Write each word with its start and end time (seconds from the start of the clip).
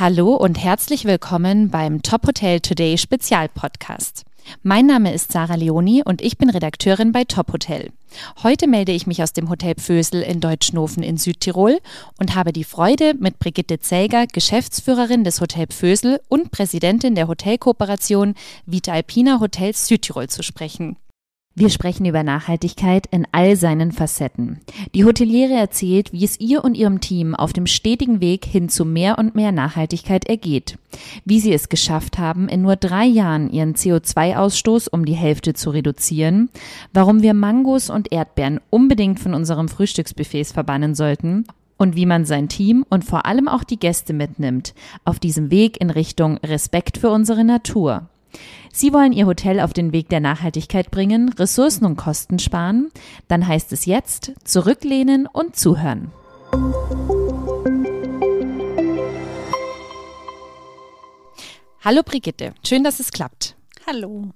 Hallo 0.00 0.34
und 0.34 0.54
herzlich 0.54 1.04
willkommen 1.04 1.68
beim 1.68 2.00
Top 2.00 2.26
Hotel 2.26 2.60
Today 2.60 2.96
Spezialpodcast. 2.96 4.24
Mein 4.62 4.86
Name 4.86 5.12
ist 5.12 5.30
Sarah 5.30 5.56
Leoni 5.56 6.02
und 6.02 6.22
ich 6.22 6.38
bin 6.38 6.48
Redakteurin 6.48 7.12
bei 7.12 7.24
Top 7.24 7.52
Hotel. 7.52 7.90
Heute 8.42 8.66
melde 8.66 8.92
ich 8.92 9.06
mich 9.06 9.22
aus 9.22 9.34
dem 9.34 9.50
Hotel 9.50 9.74
Pfösel 9.74 10.22
in 10.22 10.40
Deutschnofen 10.40 11.02
in 11.02 11.18
Südtirol 11.18 11.80
und 12.18 12.34
habe 12.34 12.54
die 12.54 12.64
Freude, 12.64 13.12
mit 13.18 13.38
Brigitte 13.38 13.78
Zelger, 13.78 14.26
Geschäftsführerin 14.26 15.22
des 15.22 15.42
Hotel 15.42 15.66
Pfösel 15.66 16.18
und 16.30 16.50
Präsidentin 16.50 17.14
der 17.14 17.28
Hotelkooperation 17.28 18.36
Vita 18.64 18.92
Alpina 18.92 19.38
Hotels 19.38 19.86
Südtirol 19.86 20.28
zu 20.28 20.42
sprechen. 20.42 20.96
Wir 21.56 21.68
sprechen 21.68 22.06
über 22.06 22.22
Nachhaltigkeit 22.22 23.08
in 23.10 23.26
all 23.32 23.56
seinen 23.56 23.90
Facetten. 23.90 24.60
Die 24.94 25.04
Hoteliere 25.04 25.54
erzählt, 25.54 26.12
wie 26.12 26.24
es 26.24 26.38
ihr 26.38 26.64
und 26.64 26.76
ihrem 26.76 27.00
Team 27.00 27.34
auf 27.34 27.52
dem 27.52 27.66
stetigen 27.66 28.20
Weg 28.20 28.44
hin 28.44 28.68
zu 28.68 28.84
mehr 28.84 29.18
und 29.18 29.34
mehr 29.34 29.50
Nachhaltigkeit 29.50 30.26
ergeht. 30.26 30.78
Wie 31.24 31.40
sie 31.40 31.52
es 31.52 31.68
geschafft 31.68 32.18
haben, 32.18 32.48
in 32.48 32.62
nur 32.62 32.76
drei 32.76 33.04
Jahren 33.04 33.50
ihren 33.50 33.74
CO2-Ausstoß 33.74 34.88
um 34.88 35.04
die 35.04 35.14
Hälfte 35.14 35.52
zu 35.52 35.70
reduzieren, 35.70 36.50
warum 36.92 37.20
wir 37.20 37.34
Mangos 37.34 37.90
und 37.90 38.12
Erdbeeren 38.12 38.60
unbedingt 38.70 39.18
von 39.18 39.34
unserem 39.34 39.68
Frühstücksbuffets 39.68 40.52
verbannen 40.52 40.94
sollten 40.94 41.46
und 41.76 41.96
wie 41.96 42.06
man 42.06 42.26
sein 42.26 42.48
Team 42.48 42.86
und 42.88 43.04
vor 43.04 43.26
allem 43.26 43.48
auch 43.48 43.64
die 43.64 43.78
Gäste 43.78 44.12
mitnimmt 44.12 44.72
auf 45.04 45.18
diesem 45.18 45.50
Weg 45.50 45.80
in 45.80 45.90
Richtung 45.90 46.36
Respekt 46.38 46.96
für 46.96 47.10
unsere 47.10 47.42
Natur. 47.42 48.08
Sie 48.72 48.92
wollen 48.92 49.12
Ihr 49.12 49.26
Hotel 49.26 49.60
auf 49.60 49.72
den 49.72 49.92
Weg 49.92 50.08
der 50.08 50.20
Nachhaltigkeit 50.20 50.90
bringen, 50.90 51.30
Ressourcen 51.30 51.84
und 51.84 51.96
Kosten 51.96 52.38
sparen? 52.38 52.90
Dann 53.28 53.46
heißt 53.46 53.72
es 53.72 53.86
jetzt 53.86 54.32
zurücklehnen 54.44 55.26
und 55.26 55.56
zuhören. 55.56 56.12
Hallo 61.82 62.02
Brigitte, 62.04 62.54
schön, 62.64 62.84
dass 62.84 63.00
es 63.00 63.10
klappt. 63.10 63.56
Hallo. 63.86 64.30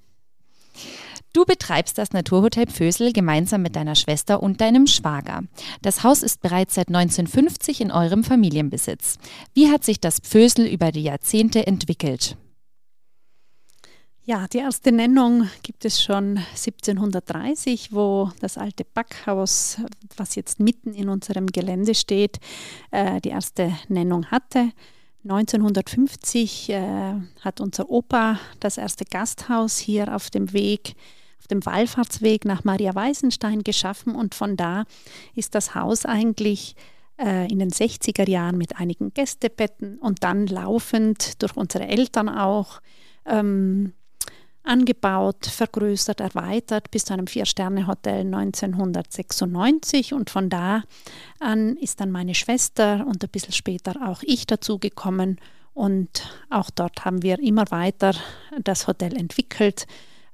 Du 1.35 1.45
betreibst 1.45 1.99
das 1.99 2.13
Naturhotel 2.13 2.67
Pfösel 2.69 3.13
gemeinsam 3.13 3.61
mit 3.61 3.75
deiner 3.75 3.97
Schwester 3.97 4.41
und 4.41 4.61
deinem 4.61 4.87
Schwager. 4.87 5.43
Das 5.83 6.05
Haus 6.05 6.23
ist 6.23 6.41
bereits 6.41 6.77
seit 6.77 6.89
1950 6.89 7.81
in 7.81 7.91
eurem 7.91 8.23
Familienbesitz. 8.23 9.19
Wie 9.53 9.69
hat 9.69 9.85
sich 9.85 10.01
das 10.01 10.21
Pfösel 10.21 10.67
über 10.67 10.93
die 10.93 11.03
Jahrzehnte 11.03 11.67
entwickelt? 11.67 12.37
Ja, 14.27 14.47
die 14.49 14.59
erste 14.59 14.91
Nennung 14.91 15.51
gibt 15.63 15.85
es 15.85 16.03
schon 16.03 16.39
1730, 16.39 17.93
wo 17.93 18.31
das 18.41 18.57
alte 18.57 18.83
Backhaus, 18.87 19.77
was 20.17 20.35
jetzt 20.35 20.61
mitten 20.61 20.95
in 20.95 21.11
unserem 21.11 21.47
Gelände 21.47 21.95
steht, 21.95 22.39
äh, 22.91 23.21
die 23.21 23.29
erste 23.29 23.75
Nennung 23.89 24.25
hatte. 24.31 24.71
1950 25.25 26.71
äh, 26.71 27.21
hat 27.43 27.61
unser 27.61 27.91
Opa 27.91 28.39
das 28.61 28.79
erste 28.79 29.05
Gasthaus 29.05 29.77
hier 29.77 30.17
auf 30.17 30.31
dem 30.31 30.55
Weg, 30.55 30.95
auf 31.39 31.47
dem 31.49 31.65
Wallfahrtsweg 31.67 32.47
nach 32.47 32.65
Maria 32.65 32.95
Weisenstein 32.95 33.63
geschaffen 33.63 34.15
und 34.15 34.35
von 34.35 34.57
da 34.57 34.85
ist 35.35 35.55
das 35.55 35.75
Haus 35.75 36.07
eigentlich 36.07 36.77
äh, 37.21 37.47
in 37.53 37.59
den 37.59 37.71
60er 37.71 38.27
Jahren 38.27 38.57
mit 38.57 38.81
einigen 38.81 39.13
Gästebetten 39.13 39.99
und 39.99 40.25
dann 40.25 40.47
laufend 40.47 41.43
durch 41.43 41.55
unsere 41.59 41.87
Eltern 41.87 42.31
auch 42.31 42.81
ähm, 43.27 43.93
angebaut, 44.65 45.47
vergrößert, 45.47 46.21
erweitert 46.21 46.91
bis 46.91 47.05
zu 47.05 47.13
einem 47.13 47.27
Vier-Sterne-Hotel 47.27 48.21
1996 48.21 50.13
und 50.13 50.31
von 50.31 50.51
da 50.51 50.83
an 51.39 51.77
ist 51.77 52.01
dann 52.01 52.11
meine 52.11 52.35
Schwester 52.35 53.07
und 53.07 53.23
ein 53.23 53.31
bisschen 53.31 53.53
später 53.53 53.95
auch 54.09 54.23
ich 54.23 54.47
dazugekommen. 54.47 55.39
Und 55.75 56.23
auch 56.51 56.71
dort 56.71 57.05
haben 57.05 57.23
wir 57.23 57.39
immer 57.41 57.71
weiter 57.71 58.15
das 58.63 58.87
Hotel 58.87 59.17
entwickelt, 59.17 59.87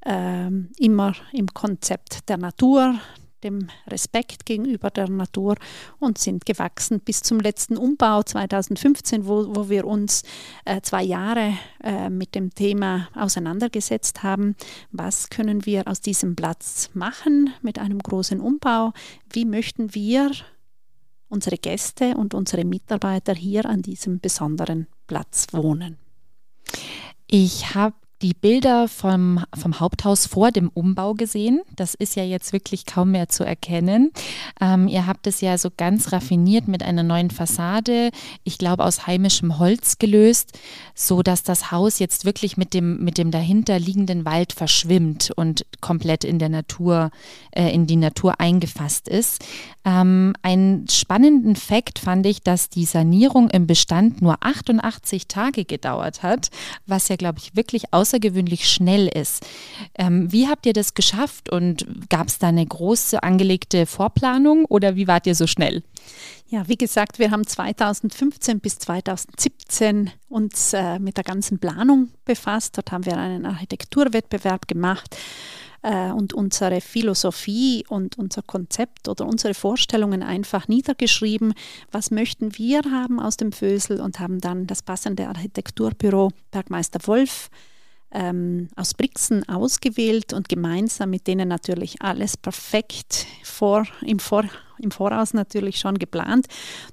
äh, 0.04 0.48
immer 0.78 1.14
im 1.32 1.48
Konzept 1.48 2.28
der 2.28 2.36
Natur, 2.36 2.98
dem 3.44 3.68
Respekt 3.86 4.46
gegenüber 4.46 4.90
der 4.90 5.08
Natur 5.08 5.56
und 5.98 6.18
sind 6.18 6.46
gewachsen 6.46 7.00
bis 7.00 7.22
zum 7.22 7.40
letzten 7.40 7.76
Umbau 7.76 8.22
2015, 8.22 9.26
wo, 9.26 9.54
wo 9.54 9.68
wir 9.68 9.86
uns 9.86 10.22
äh, 10.64 10.80
zwei 10.80 11.02
Jahre 11.02 11.54
äh, 11.82 12.10
mit 12.10 12.34
dem 12.34 12.54
Thema 12.54 13.08
auseinandergesetzt 13.14 14.22
haben. 14.22 14.56
Was 14.92 15.30
können 15.30 15.66
wir 15.66 15.88
aus 15.88 16.00
diesem 16.00 16.36
Platz 16.36 16.90
machen 16.94 17.50
mit 17.62 17.78
einem 17.78 17.98
großen 17.98 18.40
Umbau? 18.40 18.92
Wie 19.30 19.44
möchten 19.44 19.94
wir 19.94 20.32
unsere 21.28 21.56
Gäste 21.56 22.16
und 22.16 22.34
unsere 22.34 22.64
Mitarbeiter 22.64 23.34
hier 23.34 23.66
an 23.66 23.82
diesem 23.82 24.20
besonderen 24.20 24.86
Platz 25.06 25.46
wohnen? 25.52 25.96
Ich 27.26 27.74
habe 27.74 27.94
die 28.22 28.34
Bilder 28.34 28.86
vom, 28.86 29.44
vom 29.56 29.80
Haupthaus 29.80 30.26
vor 30.26 30.50
dem 30.50 30.68
Umbau 30.68 31.14
gesehen. 31.14 31.62
Das 31.76 31.94
ist 31.94 32.16
ja 32.16 32.24
jetzt 32.24 32.52
wirklich 32.52 32.84
kaum 32.84 33.12
mehr 33.12 33.28
zu 33.28 33.44
erkennen. 33.44 34.12
Ähm, 34.60 34.88
ihr 34.88 35.06
habt 35.06 35.26
es 35.26 35.40
ja 35.40 35.56
so 35.56 35.70
ganz 35.74 36.12
raffiniert 36.12 36.68
mit 36.68 36.82
einer 36.82 37.02
neuen 37.02 37.30
Fassade, 37.30 38.10
ich 38.44 38.58
glaube 38.58 38.84
aus 38.84 39.06
heimischem 39.06 39.58
Holz 39.58 39.98
gelöst, 39.98 40.58
so 40.94 41.22
dass 41.22 41.42
das 41.42 41.70
Haus 41.70 41.98
jetzt 41.98 42.26
wirklich 42.26 42.56
mit 42.56 42.74
dem, 42.74 43.02
mit 43.02 43.16
dem 43.16 43.30
dahinter 43.30 43.78
liegenden 43.78 44.26
Wald 44.26 44.52
verschwimmt 44.52 45.30
und 45.36 45.64
komplett 45.80 46.24
in 46.24 46.38
der 46.38 46.50
Natur, 46.50 47.10
äh, 47.52 47.72
in 47.72 47.86
die 47.86 47.96
Natur 47.96 48.38
eingefasst 48.38 49.08
ist. 49.08 49.42
Ähm, 49.86 50.34
einen 50.42 50.88
spannenden 50.88 51.56
Fakt 51.56 51.98
fand 51.98 52.26
ich, 52.26 52.42
dass 52.42 52.68
die 52.68 52.84
Sanierung 52.84 53.48
im 53.48 53.66
Bestand 53.66 54.20
nur 54.20 54.36
88 54.40 55.26
Tage 55.26 55.64
gedauert 55.64 56.22
hat, 56.22 56.50
was 56.86 57.08
ja, 57.08 57.16
glaube 57.16 57.38
ich, 57.38 57.56
wirklich 57.56 57.94
aus 57.94 58.09
außergewöhnlich 58.10 58.68
schnell 58.68 59.06
ist. 59.08 59.46
Ähm, 59.96 60.32
wie 60.32 60.48
habt 60.48 60.66
ihr 60.66 60.72
das 60.72 60.94
geschafft 60.94 61.50
und 61.50 61.86
gab 62.08 62.26
es 62.28 62.38
da 62.38 62.48
eine 62.48 62.66
große 62.66 63.22
angelegte 63.22 63.86
Vorplanung 63.86 64.64
oder 64.64 64.96
wie 64.96 65.06
wart 65.06 65.26
ihr 65.26 65.34
so 65.34 65.46
schnell? 65.46 65.82
Ja, 66.48 66.66
wie 66.66 66.76
gesagt, 66.76 67.20
wir 67.20 67.30
haben 67.30 67.46
2015 67.46 68.58
bis 68.58 68.78
2017 68.80 70.10
uns 70.28 70.72
äh, 70.72 70.98
mit 70.98 71.16
der 71.16 71.24
ganzen 71.24 71.60
Planung 71.60 72.08
befasst. 72.24 72.76
Dort 72.76 72.90
haben 72.90 73.06
wir 73.06 73.16
einen 73.16 73.46
Architekturwettbewerb 73.46 74.66
gemacht 74.66 75.16
äh, 75.82 76.10
und 76.10 76.34
unsere 76.34 76.80
Philosophie 76.80 77.84
und 77.88 78.18
unser 78.18 78.42
Konzept 78.42 79.06
oder 79.06 79.26
unsere 79.26 79.54
Vorstellungen 79.54 80.24
einfach 80.24 80.66
niedergeschrieben. 80.66 81.54
Was 81.92 82.10
möchten 82.10 82.58
wir 82.58 82.80
haben 82.90 83.20
aus 83.20 83.36
dem 83.36 83.52
Fösel 83.52 84.00
und 84.00 84.18
haben 84.18 84.40
dann 84.40 84.66
das 84.66 84.82
passende 84.82 85.28
Architekturbüro 85.28 86.32
Bergmeister 86.50 86.98
Wolf 87.06 87.48
ähm, 88.12 88.68
aus 88.76 88.94
Brixen 88.94 89.48
ausgewählt 89.48 90.32
und 90.32 90.48
gemeinsam 90.48 91.10
mit 91.10 91.26
denen 91.26 91.48
natürlich 91.48 92.02
alles 92.02 92.36
perfekt 92.36 93.26
vor, 93.42 93.86
im, 94.02 94.18
vor, 94.18 94.44
im 94.78 94.90
Voraus 94.90 95.32
natürlich 95.34 95.78
schon 95.78 95.98
geplant, 95.98 96.46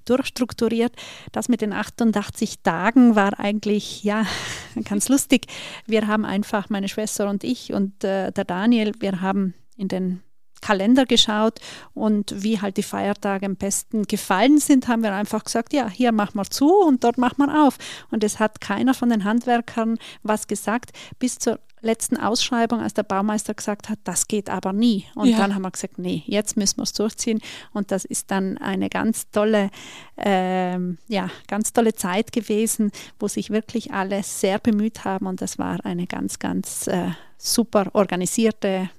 durchstrukturiert. 0.06 0.94
Das 1.32 1.50
mit 1.50 1.62
den 1.62 1.74
88 1.74 2.60
Tagen 2.62 3.16
war 3.16 3.40
eigentlich 3.40 4.04
ja 4.04 4.26
ganz 4.84 5.10
lustig. 5.10 5.48
Wir 5.86 6.08
haben 6.08 6.26
einfach, 6.26 6.70
meine 6.70 6.90
Schwester 6.90 7.30
und 7.30 7.44
ich 7.44 7.74
und 7.74 8.04
äh, 8.04 8.32
der 8.32 8.46
Daniel, 8.46 8.94
wir 9.00 9.22
haben 9.22 9.54
in 9.76 9.88
den 9.88 10.22
Kalender 10.62 11.06
geschaut 11.06 11.60
und 11.94 12.34
wie 12.44 12.62
halt 12.62 12.78
die 12.78 12.84
Feiertage 12.84 13.46
am 13.46 13.56
besten 13.56 14.04
gefallen 14.04 14.60
sind, 14.60 14.88
haben 14.88 15.04
wir 15.04 15.14
einfach 15.14 15.44
gesagt, 15.44 15.74
ja, 15.74 15.90
hier 15.90 16.12
machen 16.12 16.36
wir 16.36 16.46
zu 16.46 16.74
und 16.74 17.04
dort 17.04 17.18
machen 17.18 17.38
wir 17.38 17.66
auf. 17.66 17.78
Und 18.12 18.24
es 18.24 18.40
hat 18.40 18.62
keiner 18.62 18.94
von 18.94 19.10
den 19.10 19.24
Handwerkern 19.24 19.98
was 20.24 20.48
gesagt, 20.48 20.92
bis 21.20 21.38
zur 21.40 21.60
letzten 21.82 22.18
Ausschreibung, 22.18 22.82
als 22.82 22.94
der 22.94 23.04
Baumeister 23.04 23.54
gesagt 23.54 23.90
hat, 23.90 24.00
das 24.04 24.28
geht 24.28 24.50
aber 24.50 24.74
nie. 24.74 25.06
Und 25.16 25.30
ja. 25.30 25.38
dann 25.38 25.54
haben 25.54 25.62
wir 25.62 25.72
gesagt, 25.72 26.00
nee, 26.00 26.24
jetzt 26.26 26.58
müssen 26.58 26.78
wir 26.78 26.84
es 26.84 26.94
durchziehen. 26.94 27.40
Und 27.72 27.92
das 27.92 28.06
ist 28.06 28.32
dann 28.32 28.58
eine 28.58 28.90
ganz 28.90 29.30
tolle, 29.30 29.70
ähm, 30.18 30.98
ja, 31.08 31.30
ganz 31.48 31.74
tolle 31.74 31.94
Zeit 31.94 32.32
gewesen, 32.32 32.92
wo 33.20 33.28
sich 33.28 33.50
wirklich 33.50 33.94
alle 33.94 34.24
sehr 34.24 34.60
bemüht 34.60 35.06
haben. 35.06 35.28
Und 35.28 35.42
das 35.42 35.60
war 35.60 35.84
eine 35.86 36.08
ganz, 36.08 36.40
ganz 36.40 36.88
äh, 36.88 37.12
super 37.38 37.88
organisierte, 37.94 38.90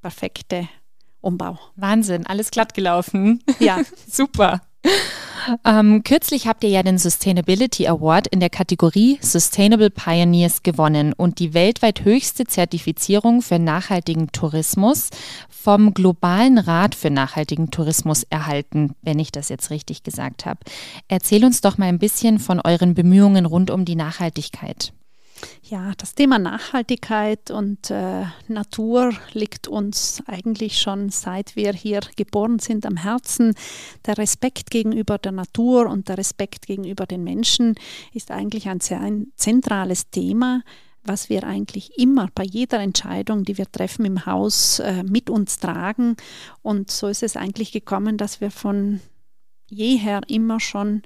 perfekte 0.00 0.68
Umbau. 1.20 1.58
Wahnsinn, 1.76 2.26
alles 2.26 2.50
glatt 2.50 2.74
gelaufen. 2.74 3.42
Ja. 3.60 3.80
Super. 4.10 4.60
Ähm, 5.64 6.02
kürzlich 6.04 6.46
habt 6.46 6.62
ihr 6.62 6.70
ja 6.70 6.82
den 6.82 6.98
Sustainability 6.98 7.88
Award 7.88 8.26
in 8.28 8.40
der 8.40 8.50
Kategorie 8.50 9.18
Sustainable 9.22 9.90
Pioneers 9.90 10.62
gewonnen 10.62 11.12
und 11.12 11.38
die 11.38 11.54
weltweit 11.54 12.04
höchste 12.04 12.44
Zertifizierung 12.44 13.42
für 13.42 13.58
nachhaltigen 13.58 14.30
Tourismus 14.30 15.10
vom 15.48 15.94
Globalen 15.94 16.58
Rat 16.58 16.94
für 16.94 17.10
nachhaltigen 17.10 17.70
Tourismus 17.70 18.24
erhalten, 18.24 18.94
wenn 19.02 19.18
ich 19.18 19.32
das 19.32 19.48
jetzt 19.48 19.70
richtig 19.70 20.02
gesagt 20.02 20.46
habe. 20.46 20.60
Erzähl 21.08 21.44
uns 21.44 21.60
doch 21.60 21.78
mal 21.78 21.86
ein 21.86 21.98
bisschen 21.98 22.38
von 22.38 22.60
euren 22.60 22.94
Bemühungen 22.94 23.46
rund 23.46 23.70
um 23.70 23.84
die 23.84 23.96
Nachhaltigkeit. 23.96 24.92
Ja, 25.62 25.92
das 25.98 26.14
Thema 26.14 26.38
Nachhaltigkeit 26.38 27.50
und 27.50 27.90
äh, 27.90 28.24
Natur 28.48 29.12
liegt 29.32 29.68
uns 29.68 30.22
eigentlich 30.26 30.80
schon 30.80 31.10
seit 31.10 31.56
wir 31.56 31.72
hier 31.72 32.00
geboren 32.16 32.58
sind 32.58 32.86
am 32.86 32.96
Herzen. 32.96 33.54
Der 34.06 34.16
Respekt 34.16 34.70
gegenüber 34.70 35.18
der 35.18 35.32
Natur 35.32 35.86
und 35.86 36.08
der 36.08 36.18
Respekt 36.18 36.66
gegenüber 36.66 37.06
den 37.06 37.22
Menschen 37.22 37.74
ist 38.14 38.30
eigentlich 38.30 38.68
ein 38.68 38.80
sehr 38.80 39.00
ein 39.00 39.32
zentrales 39.36 40.10
Thema 40.10 40.62
was 41.04 41.30
wir 41.30 41.44
eigentlich 41.44 41.98
immer 41.98 42.28
bei 42.34 42.44
jeder 42.44 42.80
Entscheidung, 42.80 43.44
die 43.44 43.56
wir 43.56 43.70
treffen 43.70 44.04
im 44.04 44.26
Haus, 44.26 44.78
äh, 44.78 45.02
mit 45.02 45.30
uns 45.30 45.58
tragen. 45.58 46.16
Und 46.60 46.90
so 46.90 47.08
ist 47.08 47.22
es 47.22 47.36
eigentlich 47.36 47.72
gekommen, 47.72 48.18
dass 48.18 48.42
wir 48.42 48.50
von 48.50 49.00
jeher 49.70 50.20
immer 50.28 50.60
schon 50.60 51.02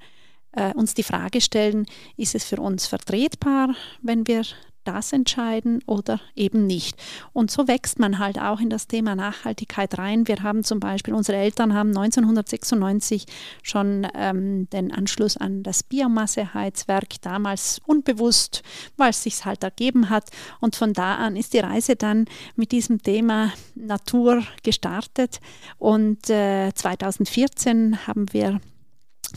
äh, 0.53 0.73
uns 0.75 0.95
die 0.95 1.03
Frage 1.03 1.41
stellen, 1.41 1.87
ist 2.17 2.35
es 2.35 2.45
für 2.45 2.57
uns 2.57 2.87
vertretbar, 2.87 3.75
wenn 4.03 4.27
wir 4.27 4.45
das 4.85 5.13
entscheiden 5.13 5.83
oder 5.87 6.21
eben 6.35 6.67
nicht. 6.67 6.97
Und 7.33 7.51
so 7.51 7.69
wächst 7.69 7.99
man 7.99 8.19
halt 8.19 8.39
auch 8.39 8.61
in 8.61 8.71
das 8.71 8.89
Thema 8.89 9.15
Nachhaltigkeit 9.15 9.99
rein. 9.99 10.27
Wir 10.27 10.43
haben 10.43 10.65
zum 10.65 10.81
Beispiel, 10.81 11.15
unsere 11.15 11.39
Eltern 11.39 11.75
haben 11.75 11.91
1996 11.91 13.27
schon 13.63 14.07
ähm, 14.15 14.69
den 14.71 14.93
Anschluss 14.93 15.37
an 15.37 15.63
das 15.63 15.83
Biomasseheizwerk 15.83 17.21
damals 17.23 17.81
unbewusst, 17.87 18.63
weil 18.97 19.11
es 19.11 19.23
sich 19.23 19.45
halt 19.45 19.63
ergeben 19.63 20.11
hat. 20.11 20.31
Und 20.61 20.77
von 20.77 20.93
da 20.93 21.17
an 21.17 21.37
ist 21.37 21.55
die 21.55 21.61
Reise 21.61 21.97
dann 21.97 22.27
mit 22.57 22.73
diesem 22.73 23.03
Thema 23.03 23.53
Natur 23.75 24.43
gestartet. 24.63 25.41
Und 25.79 26.29
äh, 26.31 26.73
2014 26.75 28.07
haben 28.07 28.27
wir 28.33 28.61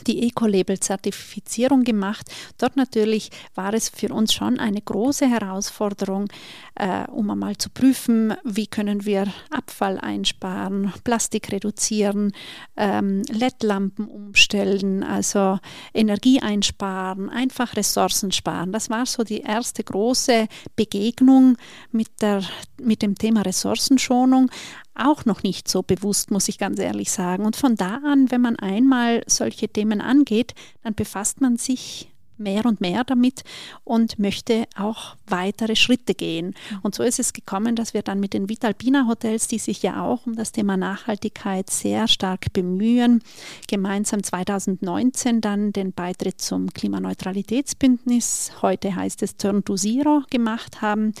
die 0.06 0.26
Eco-Label-Zertifizierung 0.28 1.84
gemacht. 1.84 2.30
Dort 2.58 2.76
natürlich 2.76 3.30
war 3.54 3.74
es 3.74 3.88
für 3.88 4.12
uns 4.12 4.32
schon 4.32 4.58
eine 4.58 4.80
große 4.80 5.28
Herausforderung, 5.28 6.28
äh, 6.74 7.08
um 7.10 7.30
einmal 7.30 7.56
zu 7.56 7.70
prüfen, 7.70 8.34
wie 8.44 8.66
können 8.66 9.04
wir 9.04 9.26
Abfall 9.50 9.98
einsparen, 9.98 10.92
Plastik 11.04 11.52
reduzieren, 11.52 12.32
ähm, 12.76 13.22
LED-Lampen 13.30 14.06
umstellen, 14.06 15.02
also 15.02 15.58
Energie 15.94 16.40
einsparen, 16.40 17.30
einfach 17.30 17.76
Ressourcen 17.76 18.32
sparen. 18.32 18.72
Das 18.72 18.90
war 18.90 19.06
so 19.06 19.24
die 19.24 19.40
erste 19.40 19.82
große 19.84 20.46
Begegnung 20.76 21.56
mit, 21.90 22.08
der, 22.20 22.42
mit 22.80 23.02
dem 23.02 23.14
Thema 23.14 23.42
Ressourcenschonung 23.42 24.50
auch 24.98 25.24
noch 25.24 25.42
nicht 25.42 25.68
so 25.68 25.82
bewusst, 25.82 26.30
muss 26.30 26.48
ich 26.48 26.58
ganz 26.58 26.78
ehrlich 26.78 27.10
sagen. 27.10 27.44
Und 27.44 27.56
von 27.56 27.76
da 27.76 28.00
an, 28.04 28.30
wenn 28.30 28.40
man 28.40 28.56
einmal 28.56 29.22
solche 29.26 29.68
Themen 29.68 30.00
angeht, 30.00 30.54
dann 30.82 30.94
befasst 30.94 31.40
man 31.40 31.56
sich 31.56 32.10
mehr 32.38 32.66
und 32.66 32.80
mehr 32.80 33.04
damit 33.04 33.44
und 33.84 34.18
möchte 34.18 34.66
auch 34.76 35.16
weitere 35.26 35.76
Schritte 35.76 36.14
gehen. 36.14 36.54
Und 36.82 36.94
so 36.94 37.02
ist 37.02 37.18
es 37.18 37.32
gekommen, 37.32 37.76
dass 37.76 37.94
wir 37.94 38.02
dann 38.02 38.20
mit 38.20 38.34
den 38.34 38.48
Vitalpina 38.48 39.06
Hotels, 39.08 39.48
die 39.48 39.58
sich 39.58 39.82
ja 39.82 40.02
auch 40.02 40.26
um 40.26 40.36
das 40.36 40.52
Thema 40.52 40.76
Nachhaltigkeit 40.76 41.70
sehr 41.70 42.08
stark 42.08 42.52
bemühen, 42.52 43.22
gemeinsam 43.68 44.22
2019 44.22 45.40
dann 45.40 45.72
den 45.72 45.92
Beitritt 45.92 46.40
zum 46.40 46.72
Klimaneutralitätsbündnis, 46.72 48.52
heute 48.62 48.94
heißt 48.94 49.22
es 49.22 49.36
Turn 49.36 49.64
to 49.64 49.76
Zero, 49.76 50.22
gemacht 50.30 50.82
haben. 50.82 51.12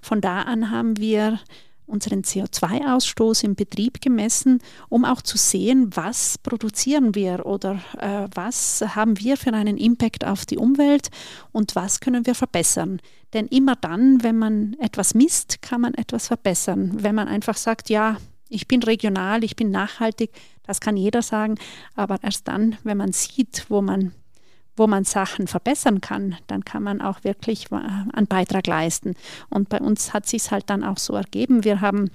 Von 0.00 0.20
da 0.20 0.42
an 0.42 0.70
haben 0.70 0.96
wir 0.96 1.38
unseren 1.92 2.22
CO2-Ausstoß 2.22 3.44
im 3.44 3.54
Betrieb 3.54 4.00
gemessen, 4.00 4.60
um 4.88 5.04
auch 5.04 5.22
zu 5.22 5.36
sehen, 5.36 5.90
was 5.94 6.38
produzieren 6.38 7.14
wir 7.14 7.46
oder 7.46 7.80
äh, 7.98 8.26
was 8.34 8.82
haben 8.96 9.18
wir 9.20 9.36
für 9.36 9.52
einen 9.52 9.76
Impact 9.76 10.24
auf 10.24 10.46
die 10.46 10.58
Umwelt 10.58 11.10
und 11.52 11.76
was 11.76 12.00
können 12.00 12.26
wir 12.26 12.34
verbessern. 12.34 13.00
Denn 13.34 13.46
immer 13.46 13.76
dann, 13.76 14.22
wenn 14.22 14.38
man 14.38 14.74
etwas 14.80 15.14
misst, 15.14 15.62
kann 15.62 15.82
man 15.82 15.94
etwas 15.94 16.28
verbessern. 16.28 17.02
Wenn 17.02 17.14
man 17.14 17.28
einfach 17.28 17.56
sagt, 17.56 17.90
ja, 17.90 18.16
ich 18.48 18.68
bin 18.68 18.82
regional, 18.82 19.44
ich 19.44 19.56
bin 19.56 19.70
nachhaltig, 19.70 20.30
das 20.64 20.80
kann 20.80 20.96
jeder 20.96 21.22
sagen, 21.22 21.56
aber 21.94 22.18
erst 22.22 22.48
dann, 22.48 22.76
wenn 22.84 22.96
man 22.96 23.12
sieht, 23.12 23.66
wo 23.68 23.82
man 23.82 24.12
wo 24.76 24.86
man 24.86 25.04
Sachen 25.04 25.46
verbessern 25.46 26.00
kann, 26.00 26.36
dann 26.46 26.64
kann 26.64 26.82
man 26.82 27.00
auch 27.00 27.24
wirklich 27.24 27.70
äh, 27.72 27.76
einen 27.76 28.26
Beitrag 28.26 28.66
leisten. 28.66 29.14
Und 29.50 29.68
bei 29.68 29.80
uns 29.80 30.12
hat 30.12 30.26
sich 30.26 30.50
halt 30.50 30.70
dann 30.70 30.84
auch 30.84 30.98
so 30.98 31.14
ergeben. 31.14 31.64
Wir 31.64 31.80
haben 31.80 32.10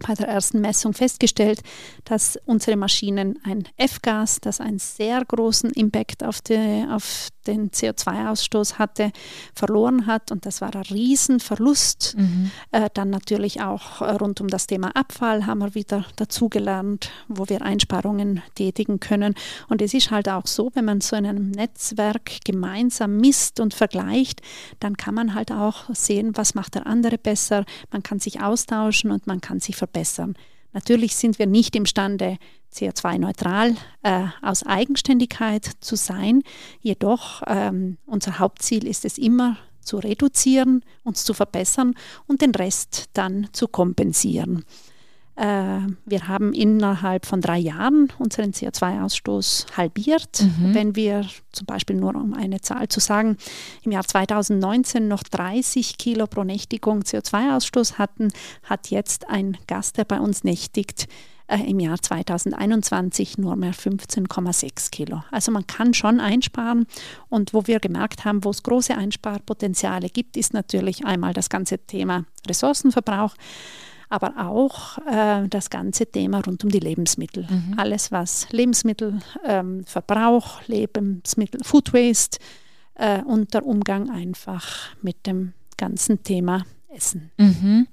bei 0.00 0.14
der 0.14 0.28
ersten 0.28 0.60
Messung 0.60 0.92
festgestellt, 0.92 1.60
dass 2.04 2.38
unsere 2.46 2.76
Maschinen 2.76 3.38
ein 3.44 3.68
F-Gas, 3.76 4.40
das 4.40 4.60
einen 4.60 4.78
sehr 4.78 5.24
großen 5.24 5.70
Impact 5.70 6.24
auf, 6.24 6.40
die, 6.40 6.86
auf 6.90 7.28
den 7.46 7.70
CO2-Ausstoß 7.70 8.78
hatte, 8.78 9.12
verloren 9.54 10.06
hat. 10.06 10.30
Und 10.30 10.46
das 10.46 10.60
war 10.60 10.74
ein 10.74 10.82
Riesenverlust. 10.82 12.14
Mhm. 12.16 12.50
Äh, 12.72 12.88
dann 12.94 13.10
natürlich 13.10 13.60
auch 13.60 14.00
äh, 14.00 14.10
rund 14.12 14.40
um 14.40 14.48
das 14.48 14.66
Thema 14.66 14.94
Abfall 14.96 15.46
haben 15.46 15.58
wir 15.60 15.74
wieder 15.74 16.04
dazugelernt, 16.16 17.10
wo 17.28 17.48
wir 17.48 17.62
Einsparungen 17.62 18.42
tätigen 18.54 19.00
können. 19.00 19.34
Und 19.68 19.82
es 19.82 19.94
ist 19.94 20.10
halt 20.10 20.28
auch 20.28 20.46
so, 20.46 20.70
wenn 20.74 20.84
man 20.84 21.00
so 21.00 21.16
in 21.16 21.26
einem 21.26 21.50
Netzwerk 21.50 22.44
gemeinsam 22.44 23.16
misst 23.18 23.60
und 23.60 23.74
vergleicht, 23.74 24.40
dann 24.80 24.96
kann 24.96 25.14
man 25.14 25.34
halt 25.34 25.52
auch 25.52 25.84
sehen, 25.94 26.32
was 26.34 26.54
macht 26.54 26.74
der 26.74 26.86
andere 26.86 27.18
besser. 27.18 27.64
Man 27.90 28.02
kann 28.02 28.18
sich 28.18 28.40
austauschen 28.40 29.10
und 29.10 29.26
man 29.26 29.40
kann 29.40 29.60
sich 29.60 29.76
verbessern. 29.84 30.34
Natürlich 30.72 31.14
sind 31.14 31.38
wir 31.38 31.46
nicht 31.46 31.76
imstande, 31.76 32.38
CO2-neutral 32.72 33.76
äh, 34.02 34.24
aus 34.42 34.64
Eigenständigkeit 34.64 35.70
zu 35.80 35.94
sein. 35.94 36.42
Jedoch 36.80 37.42
ähm, 37.46 37.98
unser 38.06 38.38
Hauptziel 38.38 38.86
ist 38.86 39.04
es 39.04 39.18
immer 39.18 39.58
zu 39.80 39.98
reduzieren, 39.98 40.82
uns 41.04 41.24
zu 41.24 41.34
verbessern 41.34 41.94
und 42.26 42.40
den 42.40 42.54
Rest 42.54 43.10
dann 43.12 43.48
zu 43.52 43.68
kompensieren. 43.68 44.64
Äh, 45.36 45.80
wir 46.04 46.28
haben 46.28 46.52
innerhalb 46.52 47.26
von 47.26 47.40
drei 47.40 47.58
Jahren 47.58 48.12
unseren 48.18 48.52
CO2-Ausstoß 48.52 49.76
halbiert. 49.76 50.42
Mhm. 50.42 50.74
Wenn 50.74 50.96
wir 50.96 51.26
zum 51.52 51.66
Beispiel 51.66 51.96
nur 51.96 52.14
um 52.14 52.34
eine 52.34 52.60
Zahl 52.60 52.88
zu 52.88 53.00
sagen, 53.00 53.36
im 53.82 53.92
Jahr 53.92 54.04
2019 54.04 55.08
noch 55.08 55.22
30 55.24 55.98
Kilo 55.98 56.26
pro 56.26 56.44
Nächtigung 56.44 57.00
CO2-Ausstoß 57.00 57.98
hatten, 57.98 58.32
hat 58.62 58.90
jetzt 58.90 59.28
ein 59.28 59.56
Gast, 59.66 59.96
der 59.96 60.04
bei 60.04 60.20
uns 60.20 60.44
nächtigt, 60.44 61.08
äh, 61.46 61.58
im 61.68 61.78
Jahr 61.78 62.00
2021 62.00 63.36
nur 63.36 63.56
mehr 63.56 63.74
15,6 63.74 64.90
Kilo. 64.90 65.24
Also 65.30 65.52
man 65.52 65.66
kann 65.66 65.92
schon 65.94 66.20
einsparen 66.20 66.86
und 67.28 67.52
wo 67.52 67.66
wir 67.66 67.80
gemerkt 67.80 68.24
haben, 68.24 68.44
wo 68.44 68.50
es 68.50 68.62
große 68.62 68.96
Einsparpotenziale 68.96 70.08
gibt, 70.08 70.36
ist 70.36 70.54
natürlich 70.54 71.04
einmal 71.04 71.34
das 71.34 71.50
ganze 71.50 71.78
Thema 71.78 72.24
Ressourcenverbrauch 72.46 73.34
aber 74.08 74.34
auch 74.38 74.98
äh, 75.06 75.46
das 75.48 75.70
ganze 75.70 76.06
Thema 76.06 76.40
rund 76.40 76.64
um 76.64 76.70
die 76.70 76.80
Lebensmittel. 76.80 77.46
Mhm. 77.48 77.78
Alles, 77.78 78.10
was 78.12 78.48
Lebensmittelverbrauch, 78.50 80.60
ähm, 80.60 80.64
Lebensmittel, 80.66 81.60
Food 81.64 81.92
Waste 81.92 82.38
äh, 82.94 83.22
und 83.22 83.54
der 83.54 83.66
Umgang 83.66 84.10
einfach 84.10 84.94
mit 85.02 85.26
dem 85.26 85.52
ganzen 85.76 86.22
Thema 86.22 86.64
Essen. 86.88 87.30
Mhm. 87.38 87.88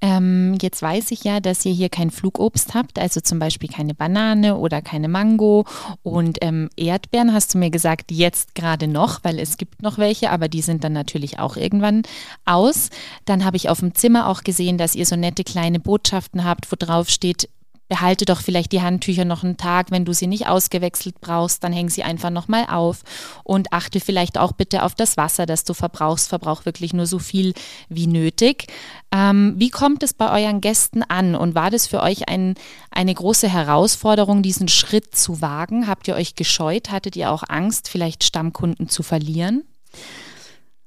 Ähm, 0.00 0.58
jetzt 0.60 0.82
weiß 0.82 1.12
ich 1.12 1.22
ja, 1.22 1.38
dass 1.38 1.64
ihr 1.64 1.72
hier 1.72 1.88
kein 1.88 2.10
Flugobst 2.10 2.74
habt, 2.74 2.98
also 2.98 3.20
zum 3.20 3.38
Beispiel 3.38 3.68
keine 3.68 3.94
Banane 3.94 4.56
oder 4.56 4.82
keine 4.82 5.06
Mango 5.06 5.64
und 6.02 6.38
ähm, 6.40 6.70
Erdbeeren 6.76 7.32
hast 7.32 7.54
du 7.54 7.58
mir 7.58 7.70
gesagt, 7.70 8.10
jetzt 8.10 8.56
gerade 8.56 8.88
noch, 8.88 9.20
weil 9.22 9.38
es 9.38 9.56
gibt 9.58 9.80
noch 9.80 9.98
welche, 9.98 10.30
aber 10.30 10.48
die 10.48 10.60
sind 10.62 10.82
dann 10.82 10.92
natürlich 10.92 11.38
auch 11.38 11.56
irgendwann 11.56 12.02
aus. 12.44 12.90
Dann 13.26 13.44
habe 13.44 13.56
ich 13.56 13.68
auf 13.68 13.78
dem 13.78 13.94
Zimmer 13.94 14.26
auch 14.26 14.42
gesehen, 14.42 14.76
dass 14.76 14.96
ihr 14.96 15.06
so 15.06 15.14
nette 15.14 15.44
kleine 15.44 15.78
Botschaften 15.78 16.44
habt, 16.44 16.72
wo 16.72 16.76
drauf 16.76 17.08
steht, 17.08 17.48
behalte 17.92 18.24
doch 18.24 18.40
vielleicht 18.40 18.72
die 18.72 18.80
Handtücher 18.80 19.26
noch 19.26 19.44
einen 19.44 19.58
Tag, 19.58 19.90
wenn 19.90 20.06
du 20.06 20.14
sie 20.14 20.26
nicht 20.26 20.48
ausgewechselt 20.48 21.20
brauchst, 21.20 21.62
dann 21.62 21.74
häng 21.74 21.90
sie 21.90 22.02
einfach 22.02 22.30
nochmal 22.30 22.64
auf 22.70 23.02
und 23.44 23.70
achte 23.74 24.00
vielleicht 24.00 24.38
auch 24.38 24.52
bitte 24.52 24.84
auf 24.84 24.94
das 24.94 25.18
Wasser, 25.18 25.44
das 25.44 25.64
du 25.64 25.74
verbrauchst. 25.74 26.30
Verbrauch 26.30 26.64
wirklich 26.64 26.94
nur 26.94 27.04
so 27.04 27.18
viel 27.18 27.52
wie 27.90 28.06
nötig. 28.06 28.68
Ähm, 29.14 29.56
wie 29.58 29.68
kommt 29.68 30.02
es 30.02 30.14
bei 30.14 30.42
euren 30.42 30.62
Gästen 30.62 31.02
an 31.02 31.34
und 31.34 31.54
war 31.54 31.70
das 31.70 31.86
für 31.86 32.00
euch 32.00 32.30
ein, 32.30 32.54
eine 32.90 33.12
große 33.12 33.46
Herausforderung, 33.46 34.42
diesen 34.42 34.68
Schritt 34.68 35.14
zu 35.14 35.42
wagen? 35.42 35.86
Habt 35.86 36.08
ihr 36.08 36.14
euch 36.14 36.34
gescheut? 36.34 36.90
Hattet 36.90 37.14
ihr 37.14 37.30
auch 37.30 37.42
Angst, 37.46 37.90
vielleicht 37.90 38.24
Stammkunden 38.24 38.88
zu 38.88 39.02
verlieren? 39.02 39.64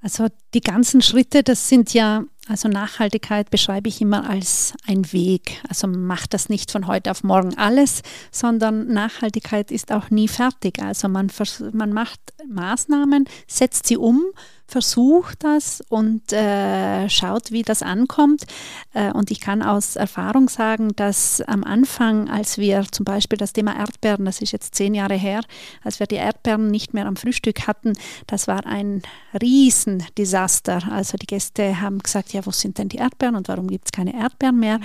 Also 0.02 0.26
die 0.56 0.62
ganzen 0.62 1.04
Schritte, 1.04 1.44
das 1.44 1.70
sind 1.70 1.94
ja 1.94 2.24
also 2.48 2.68
Nachhaltigkeit 2.68 3.50
beschreibe 3.50 3.90
ich 3.90 4.02
immer 4.02 4.30
als 4.30 4.74
ein 4.88 5.12
Weg. 5.12 5.62
Also 5.68 5.88
macht 5.88 6.34
das 6.34 6.48
nicht 6.48 6.72
von 6.72 6.86
heute 6.86 7.10
auf 7.12 7.24
morgen 7.24 7.58
alles, 7.58 8.04
sondern 8.32 8.88
Nachhaltigkeit 8.88 9.72
ist 9.72 9.92
auch 9.92 10.12
nie 10.12 10.28
fertig. 10.28 10.80
Also 10.82 11.08
man, 11.08 11.32
man 11.74 11.92
macht 11.92 12.20
Maßnahmen, 12.48 13.26
setzt 13.48 13.88
sie 13.88 13.98
um, 13.98 14.26
versucht 14.68 15.44
das 15.44 15.84
und 15.90 16.34
äh, 16.34 17.08
schaut, 17.10 17.52
wie 17.52 17.62
das 17.62 17.84
ankommt. 17.84 18.46
Äh, 18.94 19.12
und 19.12 19.32
ich 19.32 19.40
kann 19.40 19.62
aus 19.62 19.96
Erfahrung 19.96 20.50
sagen, 20.50 20.96
dass 20.96 21.42
am 21.42 21.64
Anfang, 21.64 22.30
als 22.30 22.58
wir 22.58 22.86
zum 22.92 23.06
Beispiel 23.06 23.38
das 23.38 23.54
Thema 23.54 23.76
Erdbeeren, 23.78 24.26
das 24.26 24.42
ist 24.42 24.52
jetzt 24.52 24.76
zehn 24.76 24.96
Jahre 24.96 25.16
her, 25.16 25.42
als 25.84 26.00
wir 26.00 26.08
die 26.08 26.16
Erdbeeren 26.16 26.72
nicht 26.72 26.94
mehr 26.94 27.06
am 27.06 27.16
Frühstück 27.16 27.68
hatten, 27.68 27.94
das 28.28 28.48
war 28.48 28.66
ein 28.66 29.04
Riesendesaster. 29.40 30.92
Also 30.92 31.18
die 31.18 31.28
Gäste 31.28 31.82
haben 31.82 32.00
gesagt, 32.00 32.34
ja, 32.34 32.46
wo 32.46 32.52
sind 32.52 32.78
denn 32.78 32.90
die 32.90 32.98
Erdbeeren 32.98 33.36
und 33.36 33.48
warum 33.48 33.68
gibt 33.68 33.86
es 33.86 33.92
keine 33.92 34.16
Erdbeeren 34.16 34.60
mehr? 34.60 34.80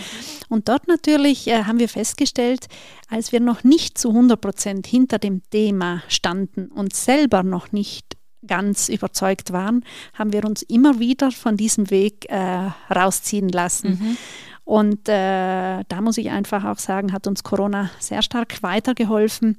Und 0.48 0.68
dort 0.68 0.88
natürlich 0.88 1.46
äh, 1.48 1.64
haben 1.64 1.78
wir 1.78 1.88
festgestellt, 1.88 2.66
als 3.08 3.32
wir 3.32 3.40
noch 3.40 3.64
nicht 3.64 3.98
zu 3.98 4.10
100 4.10 4.40
Prozent 4.40 4.86
hinter 4.86 5.18
dem 5.18 5.42
Thema 5.50 6.02
standen 6.08 6.66
und 6.68 6.94
selber 6.94 7.42
noch 7.42 7.72
nicht 7.72 8.19
ganz 8.46 8.88
überzeugt 8.88 9.52
waren, 9.52 9.84
haben 10.14 10.32
wir 10.32 10.44
uns 10.44 10.62
immer 10.62 10.98
wieder 10.98 11.30
von 11.30 11.56
diesem 11.56 11.90
Weg 11.90 12.26
äh, 12.30 12.70
rausziehen 12.92 13.48
lassen. 13.48 13.98
Mhm. 14.00 14.16
Und 14.64 15.08
äh, 15.08 15.82
da 15.88 16.00
muss 16.00 16.16
ich 16.16 16.30
einfach 16.30 16.64
auch 16.64 16.78
sagen, 16.78 17.12
hat 17.12 17.26
uns 17.26 17.42
Corona 17.42 17.90
sehr 17.98 18.22
stark 18.22 18.62
weitergeholfen, 18.62 19.56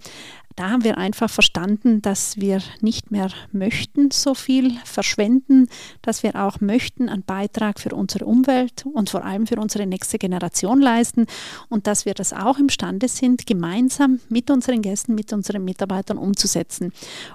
da 0.56 0.70
haben 0.70 0.84
wir 0.84 0.98
einfach 0.98 1.30
verstanden, 1.30 2.02
dass 2.02 2.38
wir 2.38 2.62
nicht 2.82 3.12
mehr 3.12 3.30
möchten 3.52 4.12
so 4.12 4.34
viel 4.34 4.78
verschwenden, 4.84 5.68
dass 6.02 6.24
wir 6.24 6.36
auch 6.36 6.60
möchten 6.62 7.10
einen 7.10 7.24
Beitrag 7.24 7.80
für 7.80 7.96
unsere 7.96 8.26
Umwelt 8.26 8.86
und 8.86 9.10
vor 9.10 9.24
allem 9.24 9.48
für 9.48 9.58
unsere 9.58 9.86
nächste 9.86 10.18
Generation 10.18 10.82
leisten 10.82 11.26
und 11.70 11.88
dass 11.88 12.06
wir 12.06 12.14
das 12.14 12.34
auch 12.34 12.58
imstande 12.58 13.08
sind, 13.08 13.46
gemeinsam 13.46 14.20
mit 14.30 14.52
unseren 14.52 14.82
Gästen, 14.82 15.16
mit 15.16 15.34
unseren 15.34 15.64
Mitarbeitern 15.64 16.18
umzusetzen. 16.18 16.92